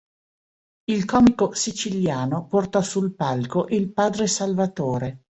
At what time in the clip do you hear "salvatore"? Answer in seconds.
4.25-5.25